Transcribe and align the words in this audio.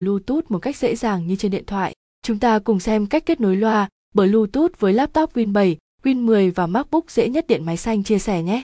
Bluetooth 0.00 0.44
một 0.48 0.58
cách 0.58 0.76
dễ 0.76 0.96
dàng 0.96 1.26
như 1.26 1.36
trên 1.36 1.50
điện 1.50 1.64
thoại. 1.66 1.94
Chúng 2.22 2.38
ta 2.38 2.58
cùng 2.58 2.80
xem 2.80 3.06
cách 3.06 3.26
kết 3.26 3.40
nối 3.40 3.56
loa 3.56 3.88
Bluetooth 4.14 4.78
với 4.78 4.92
laptop 4.92 5.36
Win 5.36 5.52
7, 5.52 5.76
Win 6.02 6.24
10 6.24 6.50
và 6.50 6.66
MacBook 6.66 7.10
dễ 7.10 7.28
nhất 7.28 7.46
điện 7.46 7.64
máy 7.64 7.76
xanh 7.76 8.02
chia 8.02 8.18
sẻ 8.18 8.42
nhé. 8.42 8.62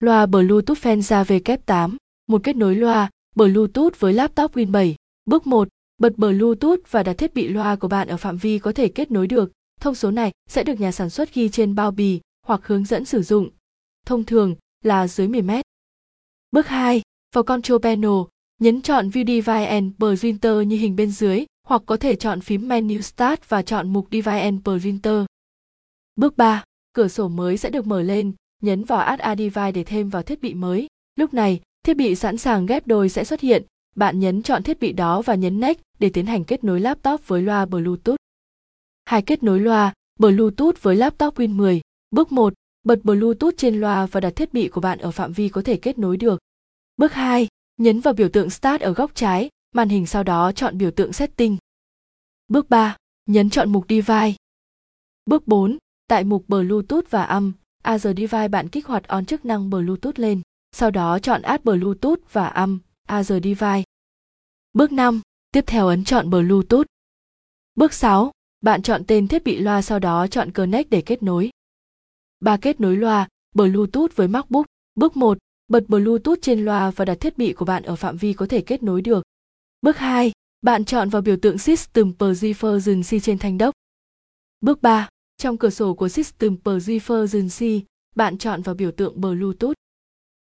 Loa 0.00 0.26
Bluetooth 0.26 0.78
Fenza 0.78 1.24
W8, 1.24 1.96
một 2.26 2.40
kết 2.44 2.56
nối 2.56 2.74
loa 2.76 3.10
Bluetooth 3.36 4.00
với 4.00 4.12
laptop 4.12 4.56
Win 4.56 4.70
7. 4.70 4.94
Bước 5.24 5.46
1, 5.46 5.68
bật 5.98 6.18
Bluetooth 6.18 6.80
và 6.90 7.02
đặt 7.02 7.14
thiết 7.14 7.34
bị 7.34 7.48
loa 7.48 7.76
của 7.76 7.88
bạn 7.88 8.08
ở 8.08 8.16
phạm 8.16 8.36
vi 8.36 8.58
có 8.58 8.72
thể 8.72 8.88
kết 8.88 9.10
nối 9.10 9.26
được. 9.26 9.52
Thông 9.80 9.94
số 9.94 10.10
này 10.10 10.32
sẽ 10.48 10.64
được 10.64 10.80
nhà 10.80 10.92
sản 10.92 11.10
xuất 11.10 11.34
ghi 11.34 11.48
trên 11.48 11.74
bao 11.74 11.90
bì 11.90 12.20
hoặc 12.46 12.60
hướng 12.64 12.84
dẫn 12.84 13.04
sử 13.04 13.22
dụng. 13.22 13.50
Thông 14.06 14.24
thường 14.24 14.54
là 14.82 15.08
dưới 15.08 15.28
10 15.28 15.42
mét. 15.42 15.64
Bước 16.50 16.66
2, 16.66 17.02
vào 17.34 17.44
Control 17.44 17.80
Panel, 17.82 18.10
nhấn 18.64 18.82
chọn 18.82 19.08
View 19.08 19.26
Device 19.26 19.66
and 19.66 19.92
Printer 19.98 20.66
như 20.66 20.76
hình 20.76 20.96
bên 20.96 21.10
dưới, 21.10 21.44
hoặc 21.68 21.82
có 21.86 21.96
thể 21.96 22.16
chọn 22.16 22.40
phím 22.40 22.68
menu 22.68 23.00
Start 23.00 23.40
và 23.48 23.62
chọn 23.62 23.92
mục 23.92 24.08
Device 24.12 24.40
and 24.40 24.60
Printer. 24.62 25.24
Bước 26.16 26.36
3, 26.36 26.64
cửa 26.92 27.08
sổ 27.08 27.28
mới 27.28 27.56
sẽ 27.56 27.70
được 27.70 27.86
mở 27.86 28.02
lên, 28.02 28.32
nhấn 28.62 28.84
vào 28.84 28.98
Add 28.98 29.22
a 29.22 29.36
Device 29.36 29.72
để 29.72 29.84
thêm 29.84 30.08
vào 30.08 30.22
thiết 30.22 30.40
bị 30.40 30.54
mới. 30.54 30.86
Lúc 31.16 31.34
này, 31.34 31.60
thiết 31.86 31.96
bị 31.96 32.14
sẵn 32.14 32.38
sàng 32.38 32.66
ghép 32.66 32.86
đôi 32.86 33.08
sẽ 33.08 33.24
xuất 33.24 33.40
hiện. 33.40 33.62
Bạn 33.96 34.20
nhấn 34.20 34.42
chọn 34.42 34.62
thiết 34.62 34.80
bị 34.80 34.92
đó 34.92 35.22
và 35.22 35.34
nhấn 35.34 35.60
Next 35.60 35.80
để 35.98 36.10
tiến 36.10 36.26
hành 36.26 36.44
kết 36.44 36.64
nối 36.64 36.80
laptop 36.80 37.28
với 37.28 37.42
loa 37.42 37.66
Bluetooth. 37.66 38.16
Hai 39.04 39.22
kết 39.22 39.42
nối 39.42 39.60
loa 39.60 39.92
Bluetooth 40.20 40.82
với 40.82 40.96
laptop 40.96 41.34
Win 41.34 41.56
10. 41.56 41.80
Bước 42.10 42.32
1, 42.32 42.54
bật 42.84 43.04
Bluetooth 43.04 43.54
trên 43.56 43.80
loa 43.80 44.06
và 44.06 44.20
đặt 44.20 44.36
thiết 44.36 44.52
bị 44.52 44.68
của 44.68 44.80
bạn 44.80 44.98
ở 44.98 45.10
phạm 45.10 45.32
vi 45.32 45.48
có 45.48 45.62
thể 45.62 45.76
kết 45.76 45.98
nối 45.98 46.16
được. 46.16 46.38
Bước 46.96 47.12
2, 47.12 47.48
nhấn 47.76 48.00
vào 48.00 48.14
biểu 48.14 48.28
tượng 48.28 48.50
Start 48.50 48.82
ở 48.82 48.92
góc 48.92 49.14
trái, 49.14 49.50
màn 49.72 49.88
hình 49.88 50.06
sau 50.06 50.22
đó 50.22 50.52
chọn 50.52 50.78
biểu 50.78 50.90
tượng 50.90 51.12
Setting. 51.12 51.56
Bước 52.48 52.70
3, 52.70 52.96
nhấn 53.26 53.50
chọn 53.50 53.72
mục 53.72 53.84
Device. 53.88 54.34
Bước 55.26 55.48
4, 55.48 55.78
tại 56.08 56.24
mục 56.24 56.44
Bluetooth 56.48 57.10
và 57.10 57.22
âm, 57.24 57.52
Other 57.94 58.16
Device 58.16 58.48
bạn 58.48 58.68
kích 58.68 58.86
hoạt 58.86 59.08
on 59.08 59.26
chức 59.26 59.44
năng 59.44 59.70
Bluetooth 59.70 60.18
lên, 60.18 60.40
sau 60.72 60.90
đó 60.90 61.18
chọn 61.18 61.42
Add 61.42 61.64
Bluetooth 61.64 62.18
và 62.32 62.46
âm, 62.46 62.78
Other 63.18 63.42
Device. 63.44 63.84
Bước 64.72 64.92
5, 64.92 65.20
tiếp 65.52 65.64
theo 65.66 65.88
ấn 65.88 66.04
chọn 66.04 66.30
Bluetooth. 66.30 66.86
Bước 67.74 67.92
6, 67.92 68.32
bạn 68.60 68.82
chọn 68.82 69.02
tên 69.06 69.28
thiết 69.28 69.44
bị 69.44 69.58
loa 69.58 69.82
sau 69.82 69.98
đó 69.98 70.26
chọn 70.26 70.50
Connect 70.50 70.90
để 70.90 71.00
kết 71.00 71.22
nối. 71.22 71.50
Ba 72.40 72.56
kết 72.56 72.80
nối 72.80 72.96
loa, 72.96 73.28
Bluetooth 73.54 74.16
với 74.16 74.28
MacBook. 74.28 74.66
Bước 74.94 75.16
1, 75.16 75.38
bật 75.68 75.84
Bluetooth 75.88 76.38
trên 76.42 76.64
loa 76.64 76.90
và 76.90 77.04
đặt 77.04 77.14
thiết 77.20 77.38
bị 77.38 77.52
của 77.52 77.64
bạn 77.64 77.82
ở 77.82 77.96
phạm 77.96 78.16
vi 78.16 78.32
có 78.32 78.46
thể 78.46 78.60
kết 78.60 78.82
nối 78.82 79.02
được. 79.02 79.22
Bước 79.82 79.96
2, 79.96 80.32
bạn 80.62 80.84
chọn 80.84 81.08
vào 81.08 81.22
biểu 81.22 81.36
tượng 81.36 81.58
System 81.58 82.12
Preference 82.18 83.20
trên 83.20 83.38
thanh 83.38 83.58
đốc. 83.58 83.74
Bước 84.60 84.82
3, 84.82 85.08
trong 85.36 85.56
cửa 85.56 85.70
sổ 85.70 85.94
của 85.94 86.08
System 86.08 86.56
Preference, 86.64 87.80
bạn 88.16 88.38
chọn 88.38 88.62
vào 88.62 88.74
biểu 88.74 88.90
tượng 88.90 89.20
Bluetooth. 89.20 89.74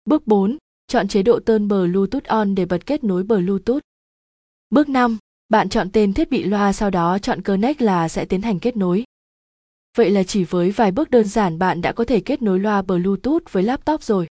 Bước 0.05 0.27
4, 0.27 0.57
chọn 0.87 1.09
chế 1.09 1.23
độ 1.23 1.41
Turn 1.41 1.69
Bluetooth 1.69 2.25
on 2.25 2.55
để 2.55 2.67
bật 2.67 2.87
kết 2.87 3.05
nối 3.05 3.23
Bluetooth. 3.23 3.81
Bước 4.71 4.89
5, 4.89 5.19
bạn 5.49 5.69
chọn 5.69 5.91
tên 5.93 6.13
thiết 6.13 6.31
bị 6.31 6.45
loa 6.45 6.73
sau 6.73 6.91
đó 6.91 7.19
chọn 7.19 7.43
Connect 7.43 7.83
là 7.83 8.09
sẽ 8.09 8.25
tiến 8.25 8.43
hành 8.43 8.59
kết 8.59 8.77
nối. 8.77 9.05
Vậy 9.97 10.11
là 10.11 10.23
chỉ 10.23 10.45
với 10.45 10.71
vài 10.71 10.91
bước 10.91 11.11
đơn 11.11 11.25
giản 11.25 11.59
bạn 11.59 11.83
đã 11.83 11.93
có 11.93 12.05
thể 12.05 12.21
kết 12.21 12.43
nối 12.43 12.61
loa 12.61 12.83
Bluetooth 12.83 13.53
với 13.53 13.63
laptop 13.63 14.03
rồi. 14.03 14.27